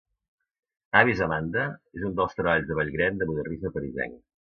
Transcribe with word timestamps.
"Havis 1.01 1.19
Amanda" 1.25 1.65
és 1.97 2.05
un 2.09 2.15
dels 2.19 2.33
treballs 2.39 2.65
de 2.71 2.79
Vallgren 2.79 3.21
de 3.21 3.29
modernisme 3.33 3.73
parisenc. 3.77 4.17